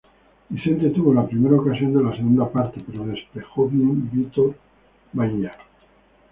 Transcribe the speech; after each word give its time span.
Vicente 0.49 0.89
tuvo 0.89 1.13
la 1.13 1.27
primera 1.27 1.57
ocasión 1.61 1.93
de 1.93 2.01
la 2.03 2.11
segunda 2.15 2.49
parte, 2.51 2.81
pero 2.87 3.05
despejó 3.05 3.67
bien 3.69 4.09
Vítor 4.11 4.55
Baía. 5.13 5.51